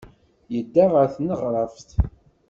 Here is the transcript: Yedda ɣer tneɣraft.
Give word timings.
Yedda 0.53 0.85
ɣer 0.93 1.05
tneɣraft. 1.15 1.89